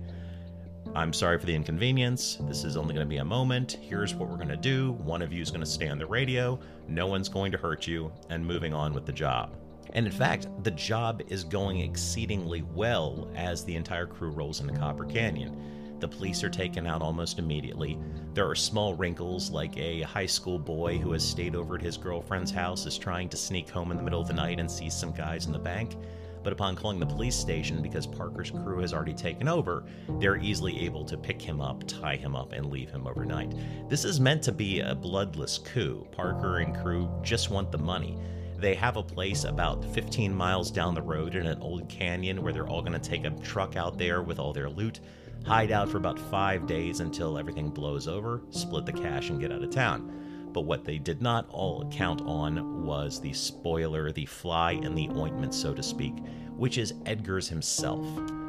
I'm 0.95 1.13
sorry 1.13 1.37
for 1.37 1.45
the 1.45 1.53
inconvenience. 1.53 2.39
This 2.41 2.63
is 2.63 2.77
only 2.77 2.95
going 2.95 3.05
to 3.05 3.09
be 3.09 3.17
a 3.17 3.25
moment. 3.25 3.77
Here's 3.79 4.15
what 4.15 4.27
we're 4.27 4.37
going 4.37 4.47
to 4.47 4.57
do. 4.57 4.93
One 4.93 5.21
of 5.21 5.31
you 5.31 5.43
is 5.43 5.51
going 5.51 5.61
to 5.63 5.69
stay 5.69 5.87
on 5.87 5.99
the 5.99 6.07
radio. 6.07 6.59
No 6.87 7.05
one's 7.05 7.29
going 7.29 7.51
to 7.51 7.59
hurt 7.59 7.85
you, 7.85 8.11
and 8.31 8.43
moving 8.43 8.73
on 8.73 8.91
with 8.91 9.05
the 9.05 9.13
job. 9.13 9.55
And 9.93 10.05
in 10.05 10.11
fact, 10.11 10.47
the 10.63 10.71
job 10.71 11.21
is 11.27 11.43
going 11.43 11.79
exceedingly 11.79 12.61
well 12.61 13.27
as 13.35 13.63
the 13.63 13.75
entire 13.75 14.05
crew 14.05 14.29
rolls 14.29 14.61
into 14.61 14.73
Copper 14.73 15.05
Canyon. 15.05 15.97
The 15.99 16.07
police 16.07 16.43
are 16.43 16.49
taken 16.49 16.87
out 16.87 17.01
almost 17.01 17.39
immediately. 17.39 17.97
There 18.33 18.47
are 18.49 18.55
small 18.55 18.93
wrinkles, 18.93 19.51
like 19.51 19.75
a 19.77 20.01
high 20.03 20.27
school 20.27 20.57
boy 20.57 20.97
who 20.97 21.11
has 21.11 21.27
stayed 21.27 21.55
over 21.55 21.75
at 21.75 21.81
his 21.81 21.97
girlfriend's 21.97 22.51
house 22.51 22.85
is 22.85 22.97
trying 22.97 23.27
to 23.29 23.37
sneak 23.37 23.69
home 23.69 23.91
in 23.91 23.97
the 23.97 24.03
middle 24.03 24.21
of 24.21 24.27
the 24.27 24.33
night 24.33 24.59
and 24.59 24.71
sees 24.71 24.93
some 24.93 25.11
guys 25.11 25.45
in 25.45 25.51
the 25.51 25.59
bank. 25.59 25.97
But 26.41 26.53
upon 26.53 26.77
calling 26.77 27.01
the 27.01 27.05
police 27.05 27.35
station, 27.35 27.81
because 27.81 28.07
Parker's 28.07 28.49
crew 28.49 28.79
has 28.79 28.93
already 28.93 29.13
taken 29.13 29.49
over, 29.49 29.83
they're 30.19 30.37
easily 30.37 30.85
able 30.85 31.03
to 31.03 31.17
pick 31.17 31.41
him 31.41 31.59
up, 31.59 31.83
tie 31.85 32.15
him 32.15 32.33
up, 32.33 32.53
and 32.53 32.71
leave 32.71 32.89
him 32.89 33.05
overnight. 33.05 33.53
This 33.89 34.05
is 34.05 34.21
meant 34.21 34.41
to 34.43 34.53
be 34.53 34.79
a 34.79 34.95
bloodless 34.95 35.57
coup. 35.57 36.07
Parker 36.11 36.59
and 36.59 36.73
crew 36.77 37.09
just 37.23 37.49
want 37.49 37.73
the 37.73 37.77
money. 37.77 38.17
They 38.59 38.75
have 38.75 38.97
a 38.97 39.03
place 39.03 39.45
about 39.45 39.85
15 39.93 40.33
miles 40.33 40.69
down 40.69 40.93
the 40.93 41.01
road 41.01 41.35
in 41.35 41.45
an 41.45 41.61
old 41.61 41.87
canyon 41.87 42.41
where 42.41 42.51
they're 42.51 42.67
all 42.67 42.81
going 42.81 42.99
to 42.99 43.09
take 43.09 43.25
a 43.25 43.29
truck 43.29 43.75
out 43.75 43.97
there 43.97 44.21
with 44.21 44.37
all 44.37 44.51
their 44.53 44.69
loot 44.69 44.99
hide 45.45 45.71
out 45.71 45.89
for 45.89 45.97
about 45.97 46.19
five 46.19 46.67
days 46.67 46.99
until 46.99 47.37
everything 47.37 47.69
blows 47.69 48.07
over, 48.07 48.41
split 48.49 48.85
the 48.85 48.93
cash, 48.93 49.29
and 49.29 49.39
get 49.39 49.51
out 49.51 49.63
of 49.63 49.69
town. 49.69 50.18
But 50.53 50.61
what 50.61 50.85
they 50.85 50.97
did 50.97 51.21
not 51.21 51.47
all 51.49 51.87
count 51.89 52.21
on 52.21 52.83
was 52.85 53.21
the 53.21 53.33
spoiler, 53.33 54.11
the 54.11 54.25
fly 54.25 54.71
in 54.71 54.95
the 54.95 55.09
ointment, 55.09 55.53
so 55.53 55.73
to 55.73 55.83
speak, 55.83 56.15
which 56.55 56.77
is 56.77 56.93
Edgars 57.03 57.47
himself. 57.47 58.05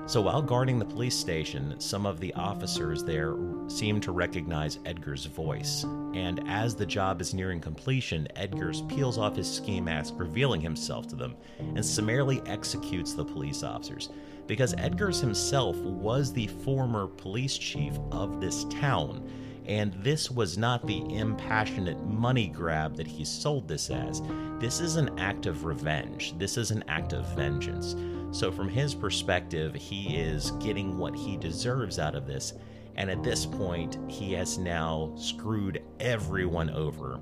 So 0.07 0.21
while 0.21 0.43
guarding 0.43 0.79
the 0.79 0.85
police 0.85 1.15
station, 1.15 1.79
some 1.79 2.05
of 2.05 2.19
the 2.19 2.35
officers 2.35 3.05
there 3.05 3.37
seem 3.69 4.01
to 4.01 4.11
recognize 4.11 4.81
Edgar's 4.85 5.27
voice. 5.27 5.85
And 6.15 6.43
as 6.49 6.75
the 6.75 6.87
job 6.87 7.21
is 7.21 7.33
nearing 7.33 7.61
completion, 7.61 8.27
Edgars 8.35 8.89
peels 8.89 9.19
off 9.19 9.37
his 9.37 9.49
ski 9.49 9.81
mask, 9.81 10.15
revealing 10.17 10.61
himself 10.61 11.07
to 11.09 11.17
them, 11.17 11.37
and 11.61 11.87
summarily 11.87 12.43
executes 12.47 13.13
the 13.15 13.25
police 13.25 13.63
officers 13.63 14.09
because 14.51 14.75
Edgars 14.75 15.21
himself 15.21 15.77
was 15.77 16.33
the 16.33 16.49
former 16.49 17.07
police 17.07 17.57
chief 17.57 17.97
of 18.11 18.41
this 18.41 18.65
town. 18.65 19.31
And 19.71 19.95
this 20.03 20.33
was 20.33 20.59
not 20.59 20.85
the 20.85 20.99
impassionate 21.15 22.05
money 22.05 22.49
grab 22.49 22.97
that 22.97 23.07
he 23.07 23.25
sold 23.25 23.69
this 23.69 23.89
as. 23.89 24.21
This 24.59 24.81
is 24.81 24.97
an 24.97 25.17
act 25.17 25.47
of 25.47 25.65
revenge. 25.65 26.37
This 26.39 26.57
is 26.57 26.73
an 26.73 26.83
act 26.89 27.13
of 27.13 27.25
vengeance. 27.37 27.95
So, 28.37 28.51
from 28.51 28.69
his 28.69 28.97
perspective, 28.97 29.73
he 29.77 30.17
is 30.17 30.51
getting 30.59 30.99
what 30.99 31.15
he 31.15 31.37
deserves 31.37 32.01
out 32.01 32.17
of 32.17 32.27
this. 32.27 32.55
And 32.97 33.09
at 33.09 33.23
this 33.23 33.47
point, 33.47 33.97
he 34.09 34.33
has 34.33 34.59
now 34.59 35.13
screwed 35.17 35.85
everyone 36.01 36.71
over 36.71 37.21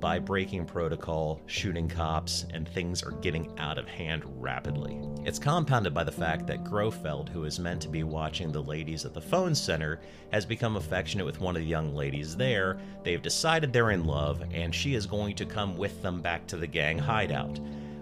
by 0.00 0.18
breaking 0.18 0.64
protocol, 0.64 1.40
shooting 1.46 1.88
cops, 1.88 2.46
and 2.52 2.68
things 2.68 3.02
are 3.02 3.12
getting 3.12 3.52
out 3.58 3.78
of 3.78 3.88
hand 3.88 4.22
rapidly. 4.36 5.00
It's 5.24 5.38
compounded 5.38 5.92
by 5.92 6.04
the 6.04 6.12
fact 6.12 6.46
that 6.46 6.64
Grofield, 6.64 7.28
who 7.28 7.44
is 7.44 7.58
meant 7.58 7.82
to 7.82 7.88
be 7.88 8.04
watching 8.04 8.52
the 8.52 8.62
ladies 8.62 9.04
at 9.04 9.14
the 9.14 9.20
phone 9.20 9.54
center, 9.54 10.00
has 10.32 10.46
become 10.46 10.76
affectionate 10.76 11.24
with 11.24 11.40
one 11.40 11.56
of 11.56 11.62
the 11.62 11.68
young 11.68 11.94
ladies 11.94 12.36
there. 12.36 12.78
They've 13.02 13.22
decided 13.22 13.72
they're 13.72 13.90
in 13.90 14.04
love, 14.04 14.42
and 14.52 14.74
she 14.74 14.94
is 14.94 15.06
going 15.06 15.34
to 15.36 15.46
come 15.46 15.76
with 15.76 16.00
them 16.02 16.20
back 16.20 16.46
to 16.48 16.56
the 16.56 16.66
gang 16.66 16.98
hideout 16.98 17.58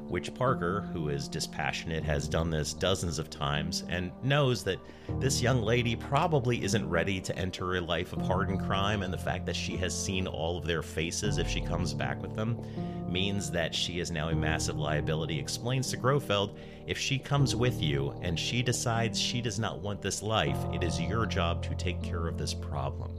which 0.09 0.35
Parker, 0.35 0.83
who 0.93 1.09
is 1.09 1.29
dispassionate, 1.29 2.05
has 2.05 2.29
done 2.29 2.51
this 2.51 2.73
dozens 2.73 3.19
of 3.19 3.31
times 3.31 3.85
and 3.89 4.13
knows 4.23 4.63
that 4.65 4.79
this 5.19 5.43
young 5.43 5.63
lady 5.63 5.97
probably 5.97 6.63
isn't 6.63 6.89
ready 6.89 7.21
to 7.21 7.37
enter 7.37 7.77
a 7.77 7.81
life 7.81 8.13
of 8.13 8.23
hardened 8.23 8.61
crime, 8.61 9.03
and 9.03 9.13
the 9.13 9.19
fact 9.19 9.47
that 9.47 9.57
she 9.57 9.77
has 9.77 9.99
seen 9.99 10.27
all 10.27 10.59
of 10.59 10.67
their 10.67 10.83
faces 10.83 11.39
if 11.39 11.49
she 11.49 11.61
comes 11.61 11.93
back 11.93 12.21
with 12.23 12.35
them 12.35 12.57
means 13.11 13.51
that 13.51 13.75
she 13.75 14.01
is 14.01 14.11
now 14.11 14.29
a 14.29 14.35
massive 14.35 14.79
liability. 14.79 15.39
Explains 15.39 15.91
to 15.91 15.97
Grofield 15.97 16.57
if 16.87 16.99
she 16.99 17.19
comes 17.19 17.57
with 17.57 17.81
you 17.83 18.19
and 18.23 18.39
she 18.39 18.63
decides 18.63 19.21
she 19.21 19.41
does 19.41 19.59
not 19.59 19.81
want 19.81 20.03
this 20.03 20.23
life, 20.23 20.59
it 20.73 20.83
is 20.83 21.01
your 21.01 21.27
job 21.27 21.63
to 21.65 21.75
take 21.75 22.03
care 22.03 22.27
of 22.27 22.39
this 22.39 22.55
problem. 22.55 23.13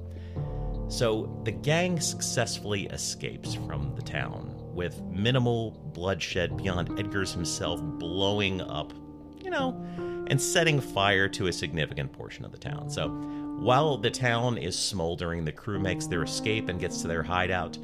So 0.90 1.42
the 1.44 1.52
gang 1.52 2.00
successfully 2.00 2.86
escapes 2.88 3.56
from 3.56 3.94
the 3.96 4.02
town 4.02 4.57
with 4.78 5.02
minimal 5.02 5.72
bloodshed 5.94 6.56
beyond 6.56 6.88
Edgars 6.92 7.34
himself 7.34 7.82
blowing 7.82 8.62
up, 8.62 8.94
you 9.44 9.50
know, 9.50 9.72
and 10.28 10.40
setting 10.40 10.80
fire 10.80 11.28
to 11.28 11.48
a 11.48 11.54
significant 11.54 12.14
portion 12.14 12.46
of 12.46 12.52
the 12.52 12.58
town. 12.60 12.90
So 12.90 13.10
while 13.10 13.98
the 13.98 14.12
town 14.12 14.60
is 14.60 14.78
smoldering, 14.78 15.44
the 15.44 15.52
crew 15.52 15.80
makes 15.80 16.06
their 16.06 16.22
escape 16.22 16.70
and 16.70 16.80
gets 16.80 17.02
to 17.02 17.08
their 17.08 17.24
hideout. 17.24 17.78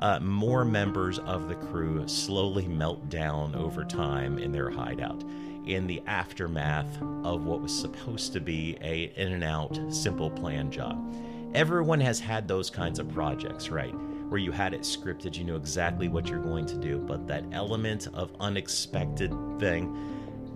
Uh, 0.00 0.18
more 0.18 0.64
members 0.64 1.20
of 1.20 1.48
the 1.48 1.54
crew 1.54 2.06
slowly 2.08 2.66
melt 2.66 3.08
down 3.08 3.54
over 3.54 3.84
time 3.84 4.36
in 4.36 4.50
their 4.50 4.68
hideout 4.68 5.22
in 5.64 5.86
the 5.86 6.02
aftermath 6.08 7.00
of 7.22 7.44
what 7.44 7.62
was 7.62 7.72
supposed 7.72 8.32
to 8.32 8.40
be 8.40 8.76
a 8.82 9.12
in 9.14 9.32
and 9.32 9.44
out 9.44 9.78
simple 9.90 10.28
plan 10.28 10.72
job. 10.72 11.14
Everyone 11.54 12.00
has 12.00 12.18
had 12.18 12.48
those 12.48 12.68
kinds 12.68 12.98
of 12.98 13.08
projects, 13.12 13.68
right? 13.68 13.94
Where 14.32 14.40
you 14.40 14.50
had 14.50 14.72
it 14.72 14.80
scripted, 14.80 15.36
you 15.36 15.44
knew 15.44 15.56
exactly 15.56 16.08
what 16.08 16.26
you're 16.26 16.40
going 16.40 16.64
to 16.64 16.76
do, 16.76 16.96
but 16.96 17.26
that 17.26 17.44
element 17.52 18.08
of 18.14 18.34
unexpected 18.40 19.30
thing, 19.60 19.94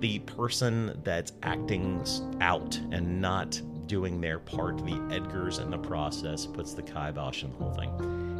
the 0.00 0.18
person 0.20 0.98
that's 1.04 1.34
acting 1.42 2.02
out 2.40 2.80
and 2.90 3.20
not 3.20 3.60
doing 3.86 4.18
their 4.18 4.38
part, 4.38 4.78
the 4.78 4.92
Edgars 5.12 5.60
in 5.60 5.70
the 5.70 5.76
process, 5.76 6.46
puts 6.46 6.72
the 6.72 6.82
kibosh 6.82 7.42
in 7.42 7.50
the 7.50 7.56
whole 7.58 7.74
thing. 7.74 7.90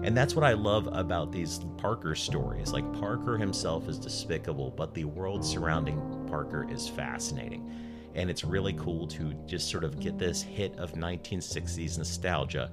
And 0.05 0.17
that's 0.17 0.35
what 0.35 0.45
I 0.45 0.55
love 0.55 0.89
about 0.91 1.33
these 1.33 1.61
Parker 1.77 2.15
stories. 2.15 2.73
Like, 2.73 2.91
Parker 2.95 3.37
himself 3.37 3.91
is 3.91 3.99
despicable, 3.99 4.71
but 4.71 4.95
the 4.95 5.05
world 5.05 5.45
surrounding 5.45 6.01
Parker 6.31 6.67
is 6.71 6.89
fascinating 6.89 7.71
and 8.17 8.31
it's 8.31 8.45
really 8.45 8.73
cool 8.73 9.07
to 9.07 9.35
just 9.47 9.71
sort 9.71 9.85
of 9.85 10.01
get 10.01 10.19
this 10.19 10.43
hit 10.43 10.77
of 10.79 10.93
1960s 10.93 11.99
nostalgia. 11.99 12.73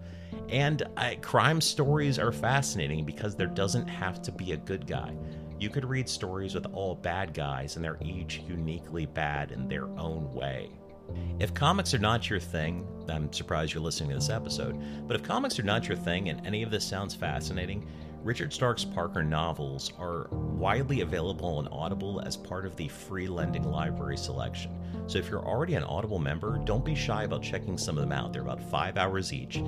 And 0.50 0.83
uh, 0.97 1.12
crime 1.21 1.62
stories 1.62 2.17
are 2.17 2.31
fascinating 2.31 3.05
because 3.05 3.35
there 3.35 3.47
doesn't 3.47 3.88
have 3.88 4.21
to 4.23 4.31
be 4.31 4.53
a 4.53 4.57
good 4.57 4.88
guy. 4.88 5.13
You 5.59 5.69
could 5.69 5.85
read 5.85 6.09
stories 6.09 6.55
with 6.55 6.65
all 6.73 6.95
bad 6.95 7.33
guys, 7.33 7.75
and 7.75 7.85
they're 7.85 8.00
each 8.01 8.41
uniquely 8.47 9.05
bad 9.05 9.51
in 9.51 9.67
their 9.67 9.85
own 10.00 10.33
way. 10.33 10.69
If 11.39 11.53
comics 11.53 11.93
are 11.93 12.00
not 12.00 12.29
your 12.29 12.39
thing, 12.39 12.88
I'm 13.09 13.31
surprised 13.31 13.73
you're 13.73 13.83
listening 13.83 14.09
to 14.09 14.15
this 14.15 14.29
episode, 14.29 14.81
but 15.07 15.15
if 15.15 15.23
comics 15.23 15.59
are 15.59 15.63
not 15.63 15.88
your 15.88 15.97
thing 15.97 16.29
and 16.29 16.45
any 16.47 16.63
of 16.63 16.71
this 16.71 16.85
sounds 16.85 17.13
fascinating, 17.13 17.85
Richard 18.23 18.53
Stark's 18.53 18.85
Parker 18.85 19.21
novels 19.21 19.91
are 19.99 20.29
widely 20.31 21.01
available 21.01 21.57
on 21.57 21.67
Audible 21.67 22.21
as 22.21 22.37
part 22.37 22.65
of 22.65 22.73
the 22.77 22.87
free 22.87 23.27
lending 23.27 23.69
library 23.69 24.15
selection. 24.15 24.71
So 25.07 25.19
if 25.19 25.29
you're 25.29 25.45
already 25.45 25.75
an 25.75 25.83
Audible 25.83 26.19
member, 26.19 26.57
don't 26.63 26.85
be 26.85 26.95
shy 26.95 27.25
about 27.25 27.43
checking 27.43 27.77
some 27.77 27.97
of 27.97 28.01
them 28.01 28.13
out. 28.13 28.31
They're 28.31 28.41
about 28.41 28.61
five 28.71 28.97
hours 28.97 29.33
each. 29.33 29.61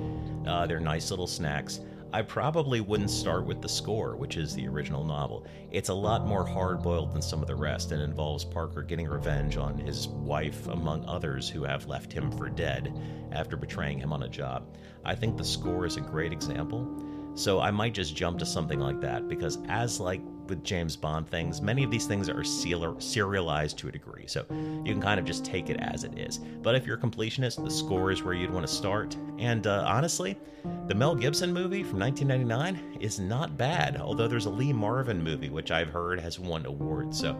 Uh, 0.46 0.66
they're 0.66 0.80
nice 0.80 1.10
little 1.10 1.26
snacks. 1.26 1.80
I 2.14 2.22
probably 2.22 2.80
wouldn't 2.80 3.10
start 3.10 3.44
with 3.44 3.60
The 3.60 3.68
Score, 3.68 4.16
which 4.16 4.38
is 4.38 4.54
the 4.54 4.66
original 4.68 5.04
novel. 5.04 5.46
It's 5.70 5.90
a 5.90 5.94
lot 5.94 6.26
more 6.26 6.46
hard 6.46 6.82
boiled 6.82 7.12
than 7.12 7.20
some 7.20 7.42
of 7.42 7.48
the 7.48 7.54
rest 7.54 7.92
and 7.92 8.00
involves 8.00 8.42
Parker 8.42 8.82
getting 8.82 9.06
revenge 9.06 9.58
on 9.58 9.76
his 9.76 10.08
wife, 10.08 10.66
among 10.68 11.04
others 11.04 11.46
who 11.46 11.64
have 11.64 11.88
left 11.88 12.10
him 12.10 12.30
for 12.30 12.48
dead 12.48 12.98
after 13.32 13.58
betraying 13.58 13.98
him 13.98 14.14
on 14.14 14.22
a 14.22 14.28
job. 14.30 14.78
I 15.04 15.14
think 15.14 15.36
The 15.36 15.44
Score 15.44 15.84
is 15.84 15.98
a 15.98 16.00
great 16.00 16.32
example. 16.32 17.02
So 17.36 17.60
I 17.60 17.70
might 17.70 17.92
just 17.92 18.16
jump 18.16 18.38
to 18.38 18.46
something 18.46 18.80
like 18.80 19.00
that 19.02 19.28
because, 19.28 19.58
as 19.68 20.00
like 20.00 20.22
with 20.48 20.64
James 20.64 20.96
Bond 20.96 21.28
things, 21.28 21.60
many 21.60 21.84
of 21.84 21.90
these 21.90 22.06
things 22.06 22.30
are 22.30 22.42
serialized 22.42 23.78
to 23.78 23.88
a 23.88 23.92
degree. 23.92 24.26
So 24.26 24.46
you 24.50 24.92
can 24.92 25.02
kind 25.02 25.20
of 25.20 25.26
just 25.26 25.44
take 25.44 25.68
it 25.68 25.76
as 25.80 26.04
it 26.04 26.18
is. 26.18 26.38
But 26.38 26.74
if 26.74 26.86
you're 26.86 26.96
a 26.96 27.00
completionist, 27.00 27.62
the 27.62 27.70
score 27.70 28.10
is 28.10 28.22
where 28.22 28.32
you'd 28.32 28.50
want 28.50 28.66
to 28.66 28.72
start. 28.72 29.16
And 29.38 29.66
uh, 29.66 29.84
honestly, 29.86 30.38
the 30.86 30.94
Mel 30.94 31.14
Gibson 31.14 31.52
movie 31.52 31.82
from 31.82 31.98
1999 31.98 33.00
is 33.02 33.20
not 33.20 33.58
bad, 33.58 34.00
although 34.00 34.28
there's 34.28 34.46
a 34.46 34.50
Lee 34.50 34.72
Marvin 34.72 35.22
movie, 35.22 35.50
which 35.50 35.70
I've 35.70 35.90
heard 35.90 36.18
has 36.20 36.38
won 36.38 36.64
awards. 36.64 37.18
So 37.18 37.38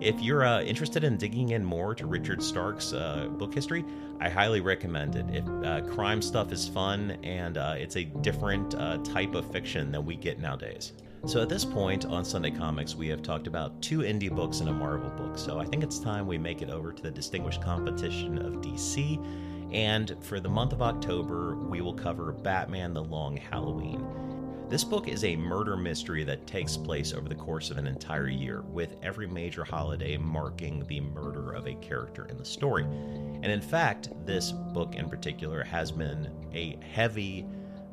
if 0.00 0.20
you're 0.20 0.44
uh, 0.44 0.62
interested 0.62 1.02
in 1.02 1.16
digging 1.16 1.50
in 1.50 1.64
more 1.64 1.94
to 1.94 2.06
Richard 2.06 2.42
Stark's 2.42 2.92
uh, 2.92 3.28
book 3.32 3.52
history, 3.52 3.84
I 4.20 4.28
highly 4.28 4.60
recommend 4.60 5.16
it. 5.16 5.26
If 5.30 5.48
uh, 5.64 5.80
crime 5.92 6.22
stuff 6.22 6.52
is 6.52 6.68
fun 6.68 7.18
and 7.22 7.56
uh, 7.56 7.74
it's 7.76 7.96
a 7.96 8.04
different 8.04 8.74
uh, 8.74 8.98
type 8.98 9.34
of 9.34 9.50
fiction 9.50 9.90
than 9.90 10.04
we 10.04 10.16
get 10.16 10.38
nowadays. 10.38 10.92
So 11.26 11.42
at 11.42 11.48
this 11.48 11.64
point 11.64 12.04
on 12.04 12.24
Sunday 12.24 12.52
Comics, 12.52 12.94
we 12.94 13.08
have 13.08 13.22
talked 13.22 13.48
about 13.48 13.82
two 13.82 14.00
indie 14.00 14.30
books 14.30 14.60
and 14.60 14.68
a 14.68 14.72
Marvel 14.72 15.10
book. 15.10 15.36
So 15.36 15.58
I 15.58 15.64
think 15.64 15.82
it's 15.82 15.98
time 15.98 16.28
we 16.28 16.38
make 16.38 16.62
it 16.62 16.70
over 16.70 16.92
to 16.92 17.02
the 17.02 17.10
distinguished 17.10 17.60
competition 17.60 18.38
of 18.38 18.54
DC. 18.60 19.24
And 19.72 20.14
for 20.20 20.38
the 20.38 20.48
month 20.48 20.72
of 20.72 20.80
October, 20.80 21.56
we 21.56 21.80
will 21.80 21.94
cover 21.94 22.32
Batman 22.32 22.94
the 22.94 23.02
Long 23.02 23.36
Halloween. 23.36 24.27
This 24.68 24.84
book 24.84 25.08
is 25.08 25.24
a 25.24 25.34
murder 25.34 25.78
mystery 25.78 26.24
that 26.24 26.46
takes 26.46 26.76
place 26.76 27.14
over 27.14 27.26
the 27.26 27.34
course 27.34 27.70
of 27.70 27.78
an 27.78 27.86
entire 27.86 28.28
year, 28.28 28.60
with 28.60 28.96
every 29.02 29.26
major 29.26 29.64
holiday 29.64 30.18
marking 30.18 30.84
the 30.86 31.00
murder 31.00 31.52
of 31.52 31.66
a 31.66 31.74
character 31.76 32.26
in 32.26 32.36
the 32.36 32.44
story. 32.44 32.82
And 32.82 33.46
in 33.46 33.62
fact, 33.62 34.10
this 34.26 34.52
book 34.52 34.94
in 34.94 35.08
particular 35.08 35.64
has 35.64 35.90
been 35.90 36.30
a 36.52 36.76
heavy 36.84 37.46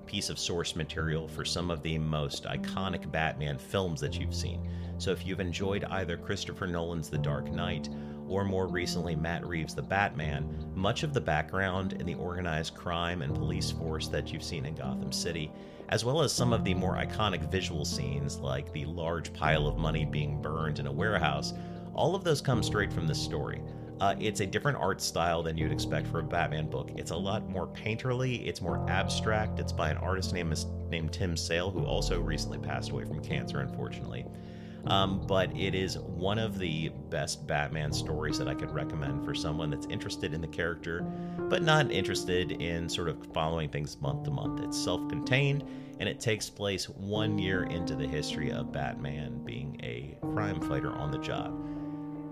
piece 0.06 0.30
of 0.30 0.38
source 0.38 0.76
material 0.76 1.30
for 1.30 1.46
some 1.46 1.72
of 1.72 1.82
the 1.82 1.98
most 1.98 2.44
iconic 2.44 3.10
Batman 3.10 3.58
films 3.58 4.02
that 4.02 4.20
you've 4.20 4.36
seen. 4.36 4.70
So 4.98 5.12
if 5.12 5.26
you've 5.26 5.40
enjoyed 5.40 5.86
either 5.86 6.18
Christopher 6.18 6.68
Nolan's 6.68 7.10
The 7.10 7.18
Dark 7.18 7.50
Knight 7.54 7.88
or 8.28 8.44
more 8.44 8.68
recently 8.68 9.16
Matt 9.16 9.46
Reeves' 9.48 9.76
The 9.76 9.82
Batman, 9.82 10.74
much 10.76 11.04
of 11.04 11.14
the 11.14 11.22
background 11.22 11.94
in 11.94 12.06
the 12.06 12.16
organized 12.16 12.76
crime 12.76 13.22
and 13.22 13.34
police 13.34 13.72
force 13.72 14.10
that 14.10 14.34
you've 14.34 14.44
seen 14.44 14.66
in 14.66 14.76
Gotham 14.76 15.14
City, 15.14 15.54
as 15.90 16.04
well 16.04 16.22
as 16.22 16.32
some 16.34 16.54
of 16.54 16.64
the 16.64 16.74
more 16.74 16.96
iconic 16.96 17.50
visual 17.52 17.86
scenes 17.86 18.40
like 18.40 18.72
the 18.74 18.86
large 18.86 19.32
pile 19.34 19.68
of 19.68 19.78
money 19.78 20.06
being 20.06 20.42
burned 20.42 20.80
in 20.80 20.88
a 20.88 20.92
warehouse, 20.92 21.54
all 21.94 22.16
of 22.16 22.24
those 22.24 22.42
come 22.42 22.64
straight 22.64 22.92
from 22.92 23.08
this 23.08 23.22
story. 23.22 23.62
Uh, 24.02 24.14
it's 24.20 24.42
a 24.42 24.46
different 24.46 24.78
art 24.78 25.02
style 25.02 25.42
than 25.42 25.58
you'd 25.58 25.72
expect 25.72 26.06
for 26.08 26.20
a 26.20 26.24
Batman 26.24 26.70
book. 26.70 26.92
It's 26.98 27.12
a 27.12 27.16
lot 27.16 27.50
more 27.50 27.68
painterly, 27.68 28.46
it's 28.46 28.62
more 28.62 28.86
abstract. 28.90 29.60
It's 29.60 29.72
by 29.72 29.90
an 29.90 29.98
artist 29.98 30.34
named, 30.34 30.66
named 30.90 31.14
Tim 31.14 31.38
Sale, 31.38 31.72
who 31.72 31.86
also 31.86 32.20
recently 32.20 32.58
passed 32.58 32.92
away 32.92 33.06
from 33.06 33.22
cancer, 33.22 33.62
unfortunately. 33.62 34.26
Um, 34.88 35.26
but 35.26 35.56
it 35.56 35.74
is 35.74 35.98
one 35.98 36.38
of 36.38 36.60
the 36.60 36.90
best 37.10 37.48
Batman 37.48 37.92
stories 37.92 38.38
that 38.38 38.48
I 38.48 38.54
could 38.54 38.72
recommend 38.72 39.26
for 39.26 39.34
someone 39.34 39.72
that's 39.72 39.88
interested 39.88 40.34
in 40.34 40.42
the 40.42 40.48
character, 40.48 41.02
but 41.50 41.64
not 41.64 41.92
interested 41.92 42.52
in 42.52 42.88
sort 42.88 43.10
of 43.10 43.26
following 43.34 43.70
things 43.70 44.00
month 44.00 44.24
to 44.26 44.32
month. 44.32 44.62
It's 44.62 44.78
self 44.78 45.08
contained 45.10 45.64
and 46.00 46.10
it 46.10 46.20
takes 46.20 46.50
place 46.50 46.90
one 46.90 47.40
year 47.40 47.64
into 47.64 47.96
the 47.96 48.08
history 48.08 48.52
of 48.52 48.72
Batman 48.72 49.42
being 49.46 49.80
a 49.82 50.18
crime 50.34 50.60
fighter 50.62 50.94
on 50.94 51.12
the 51.12 51.18
job. 51.18 51.58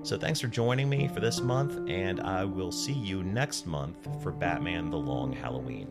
So 0.04 0.18
thanks 0.18 0.42
for 0.42 0.48
joining 0.48 0.90
me 0.90 1.08
for 1.08 1.22
this 1.22 1.40
month, 1.40 1.90
and 1.90 2.20
I 2.20 2.44
will 2.44 2.74
see 2.74 2.92
you 2.92 3.24
next 3.24 3.66
month 3.66 4.10
for 4.22 4.34
Batman 4.34 4.92
the 4.92 4.98
Long 4.98 5.32
Halloween. 5.32 5.88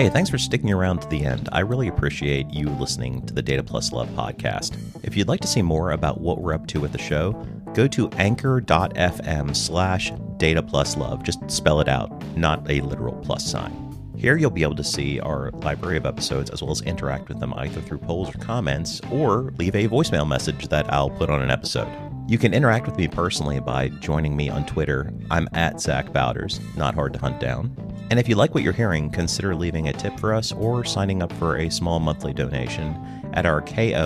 Hey, 0.00 0.08
thanks 0.08 0.30
for 0.30 0.38
sticking 0.38 0.72
around 0.72 1.02
to 1.02 1.08
the 1.08 1.26
end. 1.26 1.50
I 1.52 1.60
really 1.60 1.88
appreciate 1.88 2.48
you 2.48 2.70
listening 2.70 3.20
to 3.26 3.34
the 3.34 3.42
Data 3.42 3.62
Plus 3.62 3.92
Love 3.92 4.08
podcast. 4.12 4.74
If 5.04 5.14
you'd 5.14 5.28
like 5.28 5.40
to 5.40 5.46
see 5.46 5.60
more 5.60 5.90
about 5.90 6.22
what 6.22 6.40
we're 6.40 6.54
up 6.54 6.66
to 6.68 6.80
with 6.80 6.92
the 6.92 6.98
show, 6.98 7.32
go 7.74 7.86
to 7.88 8.08
anchor.fm 8.12 9.54
slash 9.54 10.10
data 10.38 10.62
plus 10.62 10.96
love. 10.96 11.22
Just 11.22 11.50
spell 11.50 11.80
it 11.80 11.88
out, 11.88 12.10
not 12.34 12.70
a 12.70 12.80
literal 12.80 13.12
plus 13.16 13.44
sign. 13.44 13.89
Here 14.20 14.36
you'll 14.36 14.50
be 14.50 14.62
able 14.62 14.76
to 14.76 14.84
see 14.84 15.18
our 15.18 15.50
library 15.62 15.96
of 15.96 16.04
episodes 16.04 16.50
as 16.50 16.60
well 16.60 16.72
as 16.72 16.82
interact 16.82 17.28
with 17.28 17.40
them 17.40 17.54
either 17.56 17.80
through 17.80 18.00
polls 18.00 18.28
or 18.28 18.38
comments 18.38 19.00
or 19.10 19.50
leave 19.56 19.74
a 19.74 19.88
voicemail 19.88 20.28
message 20.28 20.68
that 20.68 20.92
I'll 20.92 21.08
put 21.08 21.30
on 21.30 21.40
an 21.40 21.50
episode. 21.50 21.88
You 22.28 22.36
can 22.36 22.52
interact 22.52 22.84
with 22.84 22.98
me 22.98 23.08
personally 23.08 23.60
by 23.60 23.88
joining 23.88 24.36
me 24.36 24.50
on 24.50 24.66
Twitter. 24.66 25.10
I'm 25.30 25.48
at 25.54 25.80
Zach 25.80 26.12
Bowders, 26.12 26.60
not 26.76 26.94
hard 26.94 27.14
to 27.14 27.18
hunt 27.18 27.40
down. 27.40 27.74
And 28.10 28.20
if 28.20 28.28
you 28.28 28.34
like 28.34 28.52
what 28.52 28.62
you're 28.62 28.74
hearing, 28.74 29.08
consider 29.08 29.54
leaving 29.54 29.88
a 29.88 29.92
tip 29.94 30.20
for 30.20 30.34
us 30.34 30.52
or 30.52 30.84
signing 30.84 31.22
up 31.22 31.32
for 31.32 31.56
a 31.56 31.70
small 31.70 31.98
monthly 31.98 32.34
donation 32.34 32.94
at 33.32 33.46
our 33.46 33.62
ko-fi.com 33.62 33.98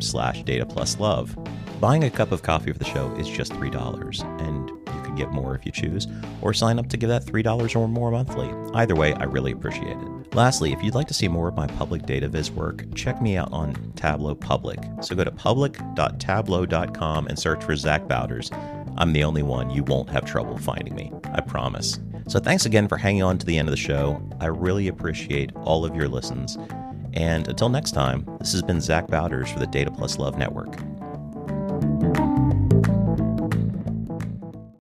slash 0.00 0.44
data 0.44 0.64
plus 0.64 1.00
love. 1.00 1.36
Buying 1.80 2.04
a 2.04 2.10
cup 2.10 2.30
of 2.30 2.42
coffee 2.42 2.70
for 2.72 2.78
the 2.78 2.84
show 2.84 3.12
is 3.16 3.28
just 3.28 3.50
$3, 3.54 4.40
and 4.40 4.81
get 5.16 5.30
more 5.30 5.54
if 5.54 5.64
you 5.66 5.72
choose, 5.72 6.06
or 6.40 6.52
sign 6.52 6.78
up 6.78 6.88
to 6.88 6.96
give 6.96 7.08
that 7.08 7.24
$3 7.24 7.76
or 7.76 7.88
more 7.88 8.10
monthly. 8.10 8.50
Either 8.74 8.94
way, 8.94 9.14
I 9.14 9.24
really 9.24 9.52
appreciate 9.52 9.96
it. 9.96 10.34
Lastly, 10.34 10.72
if 10.72 10.82
you'd 10.82 10.94
like 10.94 11.08
to 11.08 11.14
see 11.14 11.28
more 11.28 11.48
of 11.48 11.54
my 11.54 11.66
public 11.66 12.06
data 12.06 12.28
viz 12.28 12.50
work, 12.50 12.84
check 12.94 13.20
me 13.20 13.36
out 13.36 13.52
on 13.52 13.92
Tableau 13.96 14.34
Public. 14.34 14.78
So 15.02 15.14
go 15.14 15.24
to 15.24 15.30
public.tableau.com 15.30 17.26
and 17.26 17.38
search 17.38 17.62
for 17.62 17.76
Zach 17.76 18.08
Bowders. 18.08 18.50
I'm 18.96 19.12
the 19.12 19.24
only 19.24 19.42
one. 19.42 19.70
You 19.70 19.84
won't 19.84 20.10
have 20.10 20.24
trouble 20.24 20.56
finding 20.56 20.94
me. 20.94 21.12
I 21.32 21.40
promise. 21.40 21.98
So 22.28 22.38
thanks 22.38 22.66
again 22.66 22.88
for 22.88 22.96
hanging 22.96 23.22
on 23.22 23.36
to 23.38 23.46
the 23.46 23.58
end 23.58 23.68
of 23.68 23.72
the 23.72 23.76
show. 23.76 24.26
I 24.40 24.46
really 24.46 24.88
appreciate 24.88 25.50
all 25.56 25.84
of 25.84 25.94
your 25.94 26.08
listens. 26.08 26.56
And 27.14 27.46
until 27.48 27.68
next 27.68 27.92
time, 27.92 28.24
this 28.38 28.52
has 28.52 28.62
been 28.62 28.80
Zach 28.80 29.08
Bowders 29.08 29.50
for 29.50 29.58
the 29.58 29.66
Data 29.66 29.90
Plus 29.90 30.18
Love 30.18 30.38
Network. 30.38 30.78